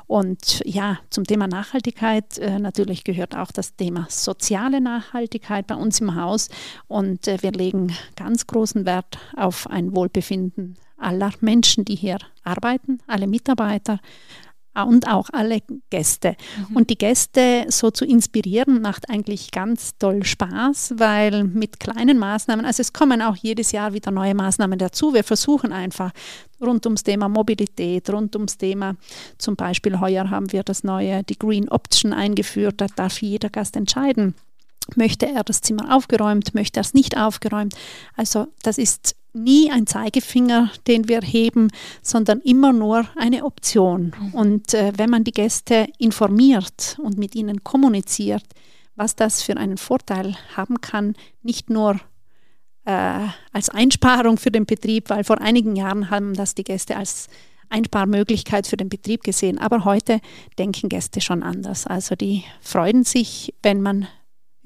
Und 0.06 0.62
ja, 0.64 0.98
zum 1.10 1.24
Thema 1.24 1.46
Nachhaltigkeit 1.46 2.38
äh, 2.38 2.58
natürlich 2.58 3.04
gehört 3.04 3.36
auch 3.36 3.50
das 3.52 3.76
Thema 3.76 4.06
soziale 4.10 4.80
Nachhaltigkeit 4.80 5.66
bei 5.66 5.74
uns 5.74 6.00
im 6.00 6.14
Haus 6.14 6.48
und 6.88 7.28
äh, 7.28 7.38
wir 7.42 7.52
legen 7.52 7.92
ganz 8.16 8.46
großen 8.46 8.86
Wert 8.86 9.18
auf 9.36 9.68
ein 9.68 9.94
Wohlbefinden 9.94 10.76
aller 10.96 11.32
Menschen, 11.40 11.84
die 11.84 11.96
hier 11.96 12.18
arbeiten, 12.44 13.00
alle 13.06 13.26
Mitarbeiter 13.26 14.00
und 14.84 15.08
auch 15.08 15.30
alle 15.32 15.60
Gäste. 15.90 16.36
Mhm. 16.68 16.76
Und 16.76 16.90
die 16.90 16.98
Gäste 16.98 17.66
so 17.68 17.90
zu 17.90 18.04
inspirieren, 18.04 18.82
macht 18.82 19.08
eigentlich 19.08 19.50
ganz 19.50 19.96
toll 19.98 20.24
Spaß, 20.24 20.94
weil 20.98 21.44
mit 21.44 21.80
kleinen 21.80 22.18
Maßnahmen, 22.18 22.66
also 22.66 22.82
es 22.82 22.92
kommen 22.92 23.22
auch 23.22 23.36
jedes 23.36 23.72
Jahr 23.72 23.94
wieder 23.94 24.10
neue 24.10 24.34
Maßnahmen 24.34 24.78
dazu. 24.78 25.14
Wir 25.14 25.24
versuchen 25.24 25.72
einfach 25.72 26.12
rund 26.60 26.84
ums 26.86 27.04
Thema 27.04 27.28
Mobilität, 27.28 28.10
rund 28.10 28.36
ums 28.36 28.58
Thema, 28.58 28.96
zum 29.38 29.56
Beispiel 29.56 30.00
heuer 30.00 30.30
haben 30.30 30.52
wir 30.52 30.62
das 30.62 30.84
neue, 30.84 31.22
die 31.22 31.38
Green 31.38 31.68
Option 31.68 32.12
eingeführt, 32.12 32.80
da 32.80 32.86
darf 32.94 33.22
jeder 33.22 33.48
Gast 33.48 33.76
entscheiden. 33.76 34.34
Möchte 34.94 35.26
er 35.26 35.42
das 35.42 35.62
Zimmer 35.62 35.96
aufgeräumt, 35.96 36.54
möchte 36.54 36.78
er 36.78 36.82
es 36.82 36.94
nicht 36.94 37.16
aufgeräumt? 37.16 37.74
Also 38.14 38.46
das 38.62 38.78
ist 38.78 39.16
nie 39.36 39.70
ein 39.70 39.86
Zeigefinger, 39.86 40.70
den 40.86 41.08
wir 41.08 41.20
heben, 41.20 41.68
sondern 42.02 42.40
immer 42.40 42.72
nur 42.72 43.06
eine 43.16 43.44
Option. 43.44 44.12
Mhm. 44.18 44.34
Und 44.34 44.74
äh, 44.74 44.92
wenn 44.96 45.10
man 45.10 45.24
die 45.24 45.32
Gäste 45.32 45.86
informiert 45.98 46.98
und 47.02 47.18
mit 47.18 47.34
ihnen 47.34 47.62
kommuniziert, 47.62 48.44
was 48.96 49.14
das 49.14 49.42
für 49.42 49.56
einen 49.56 49.76
Vorteil 49.76 50.34
haben 50.56 50.80
kann, 50.80 51.14
nicht 51.42 51.70
nur 51.70 52.00
äh, 52.86 53.26
als 53.52 53.68
Einsparung 53.68 54.38
für 54.38 54.50
den 54.50 54.64
Betrieb, 54.64 55.10
weil 55.10 55.24
vor 55.24 55.40
einigen 55.40 55.76
Jahren 55.76 56.10
haben 56.10 56.34
das 56.34 56.54
die 56.54 56.64
Gäste 56.64 56.96
als 56.96 57.28
Einsparmöglichkeit 57.68 58.66
für 58.66 58.76
den 58.76 58.88
Betrieb 58.88 59.22
gesehen. 59.22 59.58
Aber 59.58 59.84
heute 59.84 60.20
denken 60.58 60.88
Gäste 60.88 61.20
schon 61.20 61.42
anders. 61.42 61.86
Also 61.86 62.14
die 62.14 62.44
freuen 62.60 63.04
sich, 63.04 63.54
wenn 63.62 63.82
man 63.82 64.06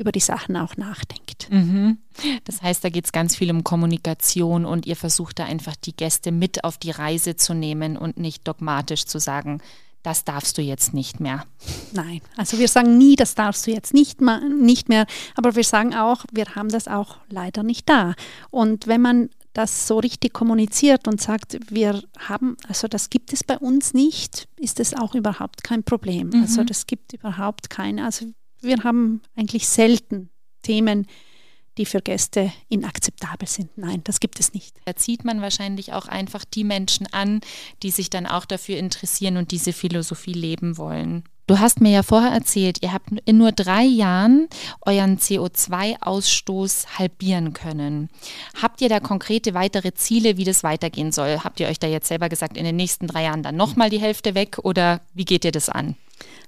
über 0.00 0.12
die 0.12 0.20
Sachen 0.20 0.56
auch 0.56 0.76
nachdenkt. 0.76 1.48
Mhm. 1.50 1.98
Das 2.44 2.62
heißt, 2.62 2.82
da 2.82 2.88
geht 2.88 3.04
es 3.04 3.12
ganz 3.12 3.36
viel 3.36 3.50
um 3.50 3.62
Kommunikation 3.62 4.64
und 4.64 4.86
ihr 4.86 4.96
versucht 4.96 5.38
da 5.38 5.44
einfach 5.44 5.76
die 5.76 5.94
Gäste 5.94 6.32
mit 6.32 6.64
auf 6.64 6.78
die 6.78 6.90
Reise 6.90 7.36
zu 7.36 7.52
nehmen 7.52 7.96
und 7.96 8.16
nicht 8.16 8.48
dogmatisch 8.48 9.04
zu 9.04 9.20
sagen, 9.20 9.60
das 10.02 10.24
darfst 10.24 10.56
du 10.56 10.62
jetzt 10.62 10.94
nicht 10.94 11.20
mehr. 11.20 11.44
Nein, 11.92 12.22
also 12.38 12.58
wir 12.58 12.68
sagen 12.68 12.96
nie, 12.96 13.16
das 13.16 13.34
darfst 13.34 13.66
du 13.66 13.70
jetzt 13.70 13.92
nicht, 13.92 14.20
nicht 14.22 14.88
mehr, 14.88 15.04
aber 15.36 15.54
wir 15.54 15.64
sagen 15.64 15.94
auch, 15.94 16.24
wir 16.32 16.54
haben 16.54 16.70
das 16.70 16.88
auch 16.88 17.18
leider 17.28 17.62
nicht 17.62 17.86
da. 17.88 18.14
Und 18.50 18.86
wenn 18.86 19.02
man 19.02 19.28
das 19.52 19.86
so 19.86 19.98
richtig 19.98 20.32
kommuniziert 20.32 21.08
und 21.08 21.20
sagt, 21.20 21.58
wir 21.70 22.02
haben, 22.18 22.56
also 22.68 22.88
das 22.88 23.10
gibt 23.10 23.32
es 23.32 23.44
bei 23.44 23.58
uns 23.58 23.92
nicht, 23.92 24.48
ist 24.56 24.80
es 24.80 24.94
auch 24.94 25.14
überhaupt 25.14 25.64
kein 25.64 25.82
Problem. 25.82 26.28
Mhm. 26.28 26.42
Also 26.42 26.64
das 26.64 26.86
gibt 26.86 27.12
überhaupt 27.12 27.68
keine, 27.68 28.04
also 28.04 28.26
wir 28.60 28.84
haben 28.84 29.20
eigentlich 29.36 29.68
selten 29.68 30.30
Themen, 30.62 31.06
die 31.78 31.86
für 31.86 32.02
Gäste 32.02 32.52
inakzeptabel 32.68 33.48
sind. 33.48 33.76
Nein, 33.78 34.02
das 34.04 34.20
gibt 34.20 34.40
es 34.40 34.52
nicht. 34.52 34.76
Da 34.84 34.96
zieht 34.96 35.24
man 35.24 35.40
wahrscheinlich 35.40 35.92
auch 35.92 36.08
einfach 36.08 36.44
die 36.44 36.64
Menschen 36.64 37.06
an, 37.12 37.40
die 37.82 37.90
sich 37.90 38.10
dann 38.10 38.26
auch 38.26 38.44
dafür 38.44 38.76
interessieren 38.76 39.36
und 39.36 39.50
diese 39.50 39.72
Philosophie 39.72 40.32
leben 40.32 40.76
wollen. 40.76 41.24
Du 41.46 41.58
hast 41.58 41.80
mir 41.80 41.90
ja 41.90 42.04
vorher 42.04 42.30
erzählt, 42.30 42.78
ihr 42.80 42.92
habt 42.92 43.08
in 43.24 43.38
nur 43.38 43.50
drei 43.50 43.82
Jahren 43.82 44.46
euren 44.82 45.18
CO2-Ausstoß 45.18 46.98
halbieren 46.98 47.54
können. 47.54 48.08
Habt 48.62 48.80
ihr 48.82 48.88
da 48.88 49.00
konkrete 49.00 49.52
weitere 49.52 49.92
Ziele, 49.92 50.36
wie 50.36 50.44
das 50.44 50.62
weitergehen 50.62 51.10
soll? 51.10 51.40
Habt 51.42 51.58
ihr 51.58 51.66
euch 51.66 51.80
da 51.80 51.88
jetzt 51.88 52.06
selber 52.06 52.28
gesagt, 52.28 52.56
in 52.56 52.64
den 52.64 52.76
nächsten 52.76 53.08
drei 53.08 53.24
Jahren 53.24 53.42
dann 53.42 53.56
nochmal 53.56 53.90
die 53.90 53.98
Hälfte 53.98 54.36
weg 54.36 54.58
oder 54.62 55.00
wie 55.12 55.24
geht 55.24 55.44
ihr 55.44 55.50
das 55.50 55.68
an? 55.68 55.96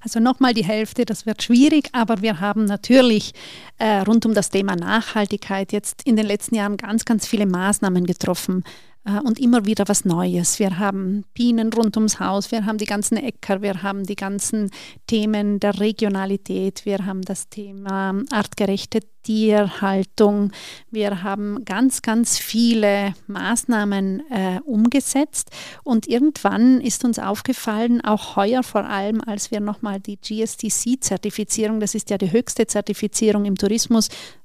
Also 0.02 0.18
nochmal 0.18 0.52
die 0.52 0.64
Hälfte, 0.64 1.04
das 1.04 1.26
wird 1.26 1.42
schwierig, 1.42 1.88
aber 1.92 2.22
wir 2.22 2.40
haben 2.40 2.64
natürlich 2.64 3.34
äh, 3.82 4.02
rund 4.02 4.24
um 4.26 4.32
das 4.32 4.50
Thema 4.50 4.76
Nachhaltigkeit 4.76 5.72
jetzt 5.72 6.02
in 6.04 6.14
den 6.14 6.24
letzten 6.24 6.54
Jahren 6.54 6.76
ganz, 6.76 7.04
ganz 7.04 7.26
viele 7.26 7.46
Maßnahmen 7.46 8.06
getroffen 8.06 8.62
äh, 9.04 9.18
und 9.18 9.40
immer 9.40 9.66
wieder 9.66 9.88
was 9.88 10.04
Neues. 10.04 10.60
Wir 10.60 10.78
haben 10.78 11.24
Bienen 11.34 11.72
rund 11.72 11.96
ums 11.96 12.20
Haus, 12.20 12.52
wir 12.52 12.64
haben 12.64 12.78
die 12.78 12.84
ganzen 12.84 13.16
Äcker, 13.16 13.60
wir 13.60 13.82
haben 13.82 14.04
die 14.04 14.14
ganzen 14.14 14.70
Themen 15.08 15.58
der 15.58 15.80
Regionalität, 15.80 16.86
wir 16.86 17.04
haben 17.06 17.22
das 17.22 17.48
Thema 17.48 18.14
artgerechte 18.30 19.00
Tierhaltung. 19.22 20.50
Wir 20.90 21.22
haben 21.22 21.64
ganz, 21.64 22.02
ganz 22.02 22.38
viele 22.38 23.14
Maßnahmen 23.28 24.22
äh, 24.30 24.60
umgesetzt 24.64 25.50
und 25.84 26.08
irgendwann 26.08 26.80
ist 26.80 27.04
uns 27.04 27.18
aufgefallen, 27.18 28.00
auch 28.00 28.36
heuer 28.36 28.62
vor 28.62 28.84
allem, 28.84 29.20
als 29.20 29.50
wir 29.50 29.60
nochmal 29.60 30.00
die 30.00 30.16
GSTC-Zertifizierung, 30.16 31.80
das 31.80 31.94
ist 31.94 32.10
ja 32.10 32.18
die 32.18 32.32
höchste 32.32 32.66
Zertifizierung 32.66 33.44
im 33.44 33.54
Tourismus 33.54 33.71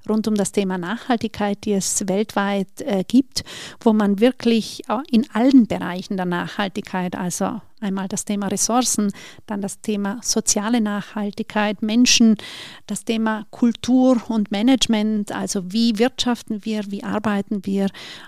rund 0.08 0.28
um 0.28 0.34
das 0.34 0.52
Thema 0.52 0.78
Nachhaltigkeit, 0.78 1.64
die 1.64 1.72
es 1.72 2.06
weltweit 2.08 2.80
äh, 2.80 3.04
gibt, 3.06 3.44
wo 3.80 3.92
man 3.92 4.20
wirklich 4.20 4.82
in 5.10 5.26
allen 5.32 5.66
Bereichen 5.66 6.16
der 6.16 6.26
Nachhaltigkeit, 6.26 7.16
also 7.16 7.60
Einmal 7.80 8.08
das 8.08 8.24
Thema 8.24 8.48
Ressourcen, 8.48 9.12
dann 9.46 9.60
das 9.60 9.80
Thema 9.80 10.18
soziale 10.22 10.80
Nachhaltigkeit, 10.80 11.80
Menschen, 11.80 12.36
das 12.88 13.04
Thema 13.04 13.46
Kultur 13.50 14.20
und 14.28 14.50
Management, 14.50 15.30
also 15.30 15.72
wie 15.72 15.98
wirtschaften 15.98 16.64
wir, 16.64 16.90
wie 16.90 17.04
arbeiten 17.04 17.64
wir, 17.64 17.86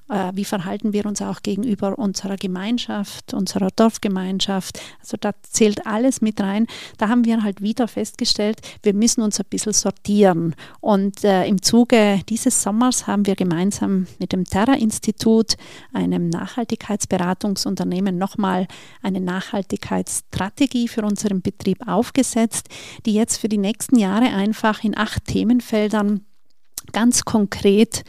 äh, 0.09 0.31
wie 0.35 0.45
verhalten 0.45 0.93
wir 0.93 1.05
uns 1.05 1.21
auch 1.21 1.43
gegenüber 1.43 1.99
unserer 1.99 2.37
Gemeinschaft, 2.37 3.35
unserer 3.35 3.71
Dorfgemeinschaft. 3.75 4.81
Also 5.01 5.17
da 5.21 5.33
zählt 5.43 5.85
alles 5.85 6.21
mit 6.21 6.41
rein. 6.41 6.69
Da 6.99 7.09
haben 7.09 7.25
wir 7.25 7.43
halt 7.43 7.61
wieder 7.61 7.89
festgestellt, 7.89 8.61
wir 8.85 8.95
müssen 8.95 9.21
uns 9.21 9.41
ein 9.41 9.47
bisschen 9.51 9.73
sortieren. 9.73 10.55
Und 10.81 11.25
äh, 11.25 11.45
im 11.47 11.61
Zuge 11.61 12.21
dieses 12.29 12.63
Sommers 12.63 13.09
haben 13.09 13.27
wir 13.27 13.35
gemeinsam 13.35 14.07
mit 14.21 14.33
dem 14.33 14.45
Terra-Institut, 14.45 15.57
einem 15.93 16.29
Nachhaltigkeitsberatungsunternehmen, 16.29 18.17
nochmal 18.17 18.69
eine 19.03 19.21
Nachhaltigkeit 19.21 19.40
Nachhaltigkeitsstrategie 19.41 20.89
für 20.89 21.03
unseren 21.03 21.43
Betrieb 21.43 21.87
aufgesetzt, 21.89 22.69
die 23.07 23.15
jetzt 23.15 23.39
für 23.39 23.49
die 23.49 23.59
nächsten 23.59 23.99
Jahre 23.99 24.27
einfach 24.27 24.85
in 24.85 24.97
acht 24.97 25.25
Themenfeldern 25.25 26.25
ganz 26.93 27.25
konkret 27.25 28.05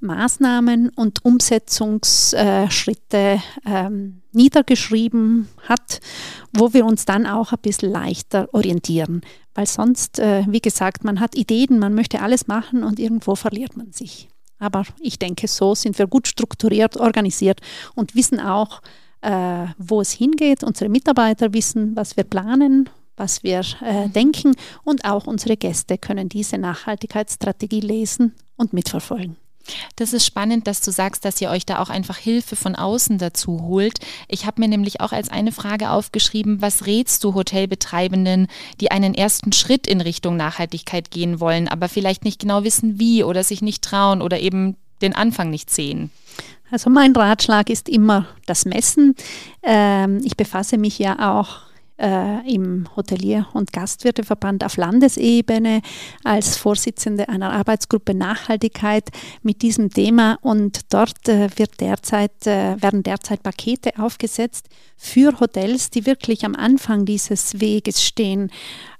Maßnahmen 0.00 0.88
und 0.90 1.24
Umsetzungsschritte 1.24 3.40
ähm, 3.64 4.20
niedergeschrieben 4.32 5.48
hat, 5.68 6.00
wo 6.52 6.74
wir 6.74 6.84
uns 6.84 7.06
dann 7.06 7.26
auch 7.26 7.52
ein 7.52 7.60
bisschen 7.62 7.92
leichter 7.92 8.48
orientieren. 8.52 9.22
Weil 9.54 9.66
sonst, 9.66 10.18
äh, 10.18 10.44
wie 10.48 10.60
gesagt, 10.60 11.04
man 11.04 11.20
hat 11.20 11.34
Ideen, 11.34 11.78
man 11.78 11.94
möchte 11.94 12.20
alles 12.20 12.46
machen 12.46 12.84
und 12.84 12.98
irgendwo 12.98 13.36
verliert 13.36 13.74
man 13.76 13.92
sich. 13.92 14.28
Aber 14.58 14.84
ich 15.00 15.18
denke, 15.18 15.48
so 15.48 15.74
sind 15.74 15.98
wir 15.98 16.06
gut 16.06 16.28
strukturiert, 16.28 16.98
organisiert 16.98 17.60
und 17.94 18.14
wissen 18.14 18.40
auch, 18.40 18.82
äh, 19.22 19.66
wo 19.78 20.00
es 20.00 20.12
hingeht. 20.12 20.62
Unsere 20.62 20.90
Mitarbeiter 20.90 21.52
wissen, 21.52 21.96
was 21.96 22.16
wir 22.16 22.24
planen, 22.24 22.88
was 23.16 23.42
wir 23.42 23.62
äh, 23.82 24.06
mhm. 24.06 24.12
denken 24.12 24.56
und 24.84 25.04
auch 25.04 25.26
unsere 25.26 25.56
Gäste 25.56 25.98
können 25.98 26.28
diese 26.28 26.58
Nachhaltigkeitsstrategie 26.58 27.80
lesen 27.80 28.34
und 28.56 28.72
mitverfolgen. 28.72 29.36
Das 29.96 30.12
ist 30.12 30.24
spannend, 30.24 30.66
dass 30.66 30.80
du 30.80 30.90
sagst, 30.90 31.24
dass 31.24 31.40
ihr 31.40 31.50
euch 31.50 31.66
da 31.66 31.80
auch 31.80 31.88
einfach 31.88 32.16
Hilfe 32.16 32.56
von 32.56 32.76
außen 32.76 33.18
dazu 33.18 33.62
holt. 33.62 33.98
Ich 34.28 34.46
habe 34.46 34.60
mir 34.60 34.68
nämlich 34.68 35.00
auch 35.00 35.12
als 35.12 35.28
eine 35.28 35.52
Frage 35.52 35.90
aufgeschrieben, 35.90 36.62
was 36.62 36.86
rätst 36.86 37.24
du 37.24 37.34
Hotelbetreibenden, 37.34 38.46
die 38.80 38.90
einen 38.90 39.14
ersten 39.14 39.52
Schritt 39.52 39.86
in 39.86 40.00
Richtung 40.00 40.36
Nachhaltigkeit 40.36 41.10
gehen 41.10 41.40
wollen, 41.40 41.68
aber 41.68 41.88
vielleicht 41.88 42.24
nicht 42.24 42.40
genau 42.40 42.64
wissen 42.64 42.98
wie 42.98 43.24
oder 43.24 43.42
sich 43.42 43.62
nicht 43.62 43.82
trauen 43.82 44.22
oder 44.22 44.38
eben 44.38 44.76
den 45.02 45.14
Anfang 45.14 45.50
nicht 45.50 45.70
sehen? 45.70 46.10
Also 46.70 46.90
mein 46.90 47.14
Ratschlag 47.14 47.70
ist 47.70 47.88
immer 47.88 48.26
das 48.46 48.64
Messen. 48.64 49.14
Ähm, 49.62 50.20
ich 50.24 50.36
befasse 50.36 50.78
mich 50.78 50.98
ja 50.98 51.34
auch 51.34 51.66
äh, 51.98 52.52
im 52.52 52.88
Hotelier- 52.94 53.46
und 53.52 53.72
Gastwirteverband 53.72 54.64
auf 54.64 54.76
Landesebene 54.76 55.80
als 56.24 56.56
Vorsitzende 56.56 57.28
einer 57.28 57.52
Arbeitsgruppe 57.52 58.14
Nachhaltigkeit 58.14 59.10
mit 59.42 59.62
diesem 59.62 59.90
Thema 59.90 60.38
und 60.42 60.92
dort 60.92 61.28
äh, 61.28 61.48
wird 61.56 61.80
derzeit, 61.80 62.46
äh, 62.46 62.80
werden 62.82 63.02
derzeit 63.02 63.42
Pakete 63.42 63.92
aufgesetzt 63.98 64.68
für 64.96 65.38
Hotels, 65.40 65.90
die 65.90 66.06
wirklich 66.06 66.44
am 66.44 66.54
Anfang 66.54 67.04
dieses 67.04 67.60
Weges 67.60 68.02
stehen. 68.02 68.50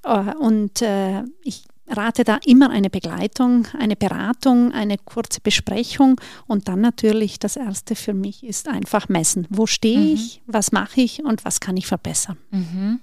Äh, 0.04 0.34
und 0.36 0.82
äh, 0.82 1.22
ich 1.42 1.64
rate 1.88 2.24
da 2.24 2.38
immer 2.44 2.70
eine 2.70 2.90
Begleitung, 2.90 3.66
eine 3.78 3.96
Beratung, 3.96 4.72
eine 4.72 4.98
kurze 4.98 5.40
Besprechung 5.40 6.20
und 6.46 6.68
dann 6.68 6.80
natürlich 6.80 7.38
das 7.38 7.56
Erste 7.56 7.94
für 7.94 8.14
mich 8.14 8.44
ist 8.44 8.68
einfach 8.68 9.08
messen. 9.08 9.46
Wo 9.50 9.66
stehe 9.66 9.98
mhm. 9.98 10.14
ich, 10.14 10.42
was 10.46 10.72
mache 10.72 11.00
ich 11.00 11.24
und 11.24 11.44
was 11.44 11.60
kann 11.60 11.76
ich 11.76 11.86
verbessern. 11.86 12.38
Mhm. 12.50 13.00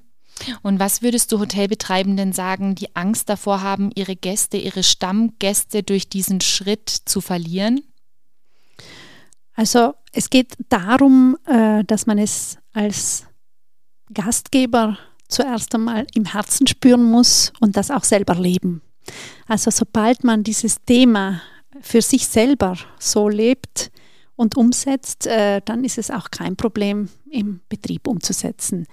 Und 0.62 0.80
was 0.80 1.02
würdest 1.02 1.32
du 1.32 1.40
Hotelbetreibenden 1.40 2.34
sagen, 2.34 2.76
die 2.76 2.96
Angst 2.96 3.30
davor 3.30 3.62
haben, 3.62 3.92
ihre 3.96 4.16
Gäste, 4.16 4.58
ihre 4.58 4.84
Stammgäste 4.84 5.84
durch 5.84 6.10
diesen 6.10 6.42
Schritt 6.42 6.90
zu 6.90 7.22
verlieren? 7.22 7.82
Also 9.54 9.94
es 10.12 10.30
geht 10.30 10.56
darum, 10.70 11.38
äh, 11.46 11.84
dass 11.84 12.08
man 12.08 12.18
es 12.18 12.58
als 12.74 13.28
Gastgeber 14.14 14.98
zuerst 15.34 15.74
einmal 15.76 16.06
im 16.14 16.26
Herzen 16.26 16.68
spüren 16.68 17.04
muss 17.04 17.52
und 17.60 17.76
das 17.76 17.92
auch 17.92 18.04
selber 18.04 18.36
leben. 18.36 18.82
Also 19.48 19.72
sobald 19.72 20.24
man 20.24 20.44
dieses 20.44 20.78
Thema 20.86 21.42
für 21.82 22.02
sich 22.02 22.28
selber 22.28 22.78
so 23.00 23.28
lebt 23.28 23.92
und 24.36 24.56
umsetzt, 24.56 25.28
äh, 25.28 25.62
dann 25.66 25.84
ist 25.84 25.98
es 25.98 26.10
auch 26.10 26.32
kein 26.32 26.56
Problem 26.56 27.10
im 27.30 27.62
Betrieb 27.70 28.08
umzusetzen. 28.08 28.88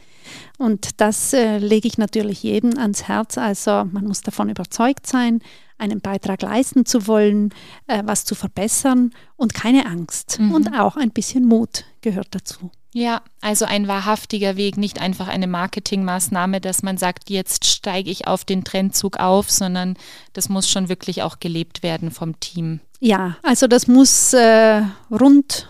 Und 0.59 1.01
das 1.01 1.33
äh, 1.33 1.59
lege 1.59 1.89
ich 1.89 1.99
natürlich 1.99 2.43
jedem 2.43 2.79
ans 2.79 3.05
Herz. 3.05 3.39
Also 3.39 3.85
man 3.85 4.05
muss 4.05 4.23
davon 4.23 4.49
überzeugt 4.49 5.07
sein, 5.07 5.41
einen 5.79 6.01
Beitrag 6.01 6.43
leisten 6.43 6.85
zu 6.85 7.07
wollen, 7.07 7.55
äh, 7.87 8.03
was 8.05 8.25
zu 8.25 8.35
verbessern 8.35 9.13
und 9.37 9.55
keine 9.55 9.87
Angst. 9.87 10.39
Mhm. 10.39 10.53
Und 10.53 10.79
auch 10.79 10.97
ein 10.97 11.11
bisschen 11.11 11.47
Mut 11.47 11.85
gehört 12.01 12.29
dazu. 12.33 12.71
Ja, 12.93 13.23
also 13.41 13.67
ein 13.67 13.87
wahrhaftiger 13.87 14.57
Weg, 14.57 14.77
nicht 14.77 15.01
einfach 15.01 15.29
eine 15.29 15.47
Marketingmaßnahme, 15.47 16.61
dass 16.61 16.83
man 16.83 16.97
sagt, 16.97 17.31
jetzt 17.31 17.65
steige 17.65 18.11
ich 18.11 18.27
auf 18.27 18.45
den 18.45 18.65
Trendzug 18.65 19.19
auf, 19.19 19.49
sondern 19.51 19.97
das 20.33 20.49
muss 20.49 20.69
schon 20.69 20.89
wirklich 20.89 21.23
auch 21.23 21.39
gelebt 21.39 21.85
werden 21.85 22.11
vom 22.11 22.41
Team. 22.41 22.81
Ja, 22.99 23.37
also 23.43 23.69
das 23.69 23.87
muss 23.87 24.33
äh, 24.33 24.83
rund 25.11 25.69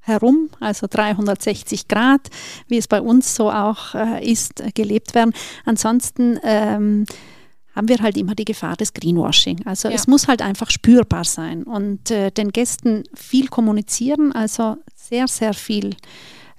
herum, 0.00 0.50
also 0.60 0.86
360 0.88 1.88
Grad, 1.88 2.28
wie 2.66 2.76
es 2.78 2.86
bei 2.86 3.00
uns 3.00 3.34
so 3.34 3.50
auch 3.50 3.94
äh, 3.94 4.24
ist, 4.30 4.62
gelebt 4.74 5.14
werden. 5.14 5.32
Ansonsten 5.64 6.38
ähm, 6.42 7.06
haben 7.74 7.88
wir 7.88 7.98
halt 7.98 8.16
immer 8.16 8.34
die 8.34 8.44
Gefahr 8.44 8.76
des 8.76 8.92
Greenwashing. 8.92 9.64
Also 9.66 9.88
ja. 9.88 9.94
es 9.94 10.06
muss 10.06 10.28
halt 10.28 10.42
einfach 10.42 10.70
spürbar 10.70 11.24
sein 11.24 11.62
und 11.62 12.10
äh, 12.10 12.30
den 12.30 12.50
Gästen 12.50 13.04
viel 13.14 13.48
kommunizieren, 13.48 14.32
also 14.32 14.76
sehr, 14.94 15.28
sehr 15.28 15.54
viel 15.54 15.94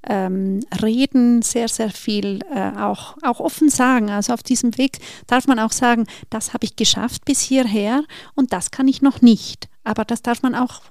ähm, 0.08 0.62
reden, 0.82 1.42
sehr, 1.42 1.68
sehr 1.68 1.90
viel 1.90 2.40
äh, 2.54 2.72
auch, 2.78 3.18
auch 3.22 3.40
offen 3.40 3.70
sagen. 3.70 4.10
Also 4.10 4.34
auf 4.34 4.44
diesem 4.44 4.78
Weg 4.78 5.00
darf 5.28 5.48
man 5.48 5.60
auch 5.60 5.72
sagen, 5.72 6.06
das 6.30 6.54
habe 6.54 6.66
ich 6.66 6.76
geschafft 6.76 7.26
bis 7.26 7.42
hierher 7.42 8.04
und 8.36 8.54
das 8.54 8.72
kann 8.72 8.88
ich 8.88 9.02
noch 9.02 9.22
nicht. 9.22 9.70
Aber 9.84 10.06
das 10.06 10.22
darf 10.22 10.42
man 10.42 10.56
auch 10.56 10.82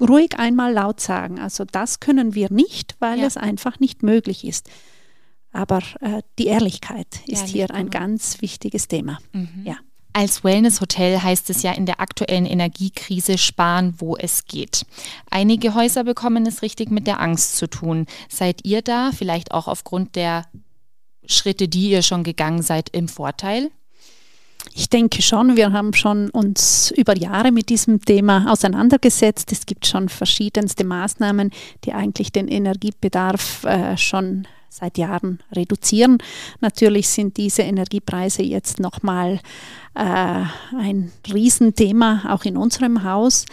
ruhig 0.00 0.38
einmal 0.38 0.72
laut 0.72 1.00
sagen. 1.00 1.38
Also 1.38 1.64
das 1.64 2.00
können 2.00 2.34
wir 2.34 2.52
nicht, 2.52 2.96
weil 2.98 3.20
ja. 3.20 3.26
es 3.26 3.36
einfach 3.36 3.80
nicht 3.80 4.02
möglich 4.02 4.44
ist. 4.44 4.68
Aber 5.52 5.78
äh, 6.00 6.22
die 6.38 6.46
Ehrlichkeit 6.46 7.20
ist 7.26 7.46
ja, 7.48 7.52
hier 7.52 7.70
ein 7.70 7.88
ganz 7.88 8.42
wichtiges 8.42 8.88
Thema. 8.88 9.18
Mhm. 9.32 9.62
Ja. 9.64 9.76
Als 10.16 10.44
Wellness-Hotel 10.44 11.22
heißt 11.22 11.50
es 11.50 11.62
ja 11.62 11.72
in 11.72 11.84
der 11.84 12.00
aktuellen 12.00 12.46
Energiekrise 12.46 13.36
sparen, 13.36 13.92
wo 13.98 14.16
es 14.16 14.46
geht. 14.46 14.86
Einige 15.30 15.74
Häuser 15.74 16.04
bekommen 16.04 16.46
es 16.46 16.62
richtig 16.62 16.90
mit 16.90 17.06
der 17.06 17.20
Angst 17.20 17.58
zu 17.58 17.68
tun. 17.68 18.06
Seid 18.30 18.64
ihr 18.64 18.80
da 18.80 19.10
vielleicht 19.12 19.52
auch 19.52 19.68
aufgrund 19.68 20.16
der 20.16 20.46
Schritte, 21.26 21.68
die 21.68 21.90
ihr 21.90 22.00
schon 22.00 22.24
gegangen 22.24 22.62
seid, 22.62 22.88
im 22.88 23.08
Vorteil? 23.08 23.70
Ich 24.74 24.88
denke 24.88 25.20
schon, 25.20 25.54
wir 25.58 25.72
haben 25.72 25.92
schon 25.92 26.30
uns 26.30 26.92
über 26.96 27.14
Jahre 27.14 27.52
mit 27.52 27.68
diesem 27.68 28.00
Thema 28.00 28.50
auseinandergesetzt. 28.50 29.52
Es 29.52 29.66
gibt 29.66 29.86
schon 29.86 30.08
verschiedenste 30.08 30.84
Maßnahmen, 30.84 31.50
die 31.84 31.92
eigentlich 31.92 32.32
den 32.32 32.48
Energiebedarf 32.48 33.64
äh, 33.64 33.98
schon 33.98 34.48
seit 34.68 34.98
Jahren 34.98 35.40
reduzieren. 35.52 36.18
Natürlich 36.60 37.08
sind 37.08 37.36
diese 37.36 37.62
Energiepreise 37.62 38.42
jetzt 38.42 38.80
nochmal 38.80 39.40
äh, 39.94 40.44
ein 40.78 41.12
Riesenthema, 41.32 42.24
auch 42.28 42.44
in 42.44 42.56
unserem 42.56 43.02
Haus. 43.02 43.46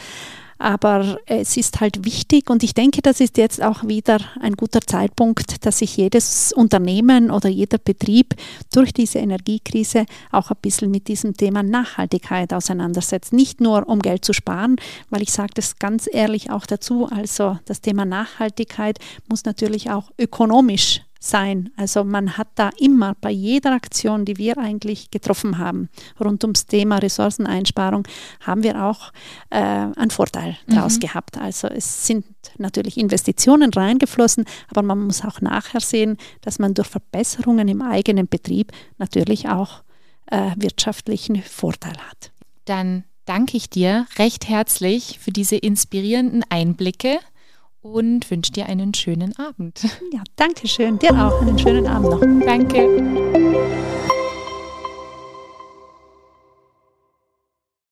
Aber 0.63 1.17
es 1.25 1.57
ist 1.57 1.81
halt 1.81 2.05
wichtig 2.05 2.49
und 2.49 2.63
ich 2.63 2.73
denke, 2.73 3.01
das 3.01 3.19
ist 3.19 3.37
jetzt 3.37 3.61
auch 3.61 3.85
wieder 3.85 4.19
ein 4.39 4.53
guter 4.53 4.79
Zeitpunkt, 4.79 5.65
dass 5.65 5.79
sich 5.79 5.97
jedes 5.97 6.53
Unternehmen 6.53 7.31
oder 7.31 7.49
jeder 7.49 7.77
Betrieb 7.77 8.33
durch 8.73 8.93
diese 8.93 9.19
Energiekrise 9.19 10.05
auch 10.31 10.51
ein 10.51 10.57
bisschen 10.61 10.89
mit 10.89 11.09
diesem 11.09 11.35
Thema 11.35 11.63
Nachhaltigkeit 11.63 12.53
auseinandersetzt. 12.53 13.33
Nicht 13.33 13.59
nur 13.59 13.89
um 13.89 13.99
Geld 13.99 14.23
zu 14.23 14.31
sparen, 14.31 14.77
weil 15.09 15.21
ich 15.21 15.33
sage 15.33 15.51
das 15.53 15.79
ganz 15.79 16.07
ehrlich 16.09 16.49
auch 16.49 16.65
dazu, 16.65 17.07
also 17.07 17.59
das 17.65 17.81
Thema 17.81 18.05
Nachhaltigkeit 18.05 18.99
muss 19.27 19.43
natürlich 19.43 19.91
auch 19.91 20.11
ökonomisch 20.17 21.01
sein. 21.23 21.71
Also 21.77 22.03
man 22.03 22.37
hat 22.37 22.49
da 22.55 22.69
immer 22.77 23.15
bei 23.21 23.31
jeder 23.31 23.71
Aktion, 23.71 24.25
die 24.25 24.37
wir 24.37 24.57
eigentlich 24.57 25.09
getroffen 25.09 25.57
haben, 25.57 25.89
rund 26.19 26.43
ums 26.43 26.65
Thema 26.65 26.97
Ressourceneinsparung, 26.97 28.05
haben 28.41 28.63
wir 28.63 28.83
auch 28.83 29.13
äh, 29.49 29.57
einen 29.59 30.11
Vorteil 30.11 30.57
mhm. 30.67 30.75
daraus 30.75 30.99
gehabt. 30.99 31.37
Also 31.37 31.67
es 31.67 32.05
sind 32.05 32.25
natürlich 32.57 32.97
Investitionen 32.97 33.71
reingeflossen, 33.73 34.45
aber 34.69 34.81
man 34.81 35.05
muss 35.05 35.23
auch 35.23 35.39
nachher 35.39 35.79
sehen, 35.79 36.17
dass 36.41 36.59
man 36.59 36.73
durch 36.73 36.87
Verbesserungen 36.87 37.67
im 37.69 37.81
eigenen 37.81 38.27
Betrieb 38.27 38.71
natürlich 38.97 39.47
auch 39.47 39.83
äh, 40.27 40.51
wirtschaftlichen 40.57 41.41
Vorteil 41.41 41.97
hat. 42.09 42.31
Dann 42.65 43.05
danke 43.25 43.55
ich 43.55 43.69
dir 43.69 44.07
recht 44.17 44.49
herzlich 44.49 45.19
für 45.19 45.31
diese 45.31 45.55
inspirierenden 45.55 46.43
Einblicke 46.49 47.19
und 47.83 48.31
wünsche 48.31 48.51
dir 48.51 48.65
einen 48.65 48.93
schönen 48.93 49.37
Abend. 49.37 49.83
Ja, 50.11 50.23
danke 50.35 50.67
schön. 50.67 50.97
Dir 50.99 51.11
auch 51.11 51.41
einen 51.41 51.59
schönen 51.59 51.85
Abend 51.87 52.09
noch. 52.09 52.45
Danke. 52.45 53.83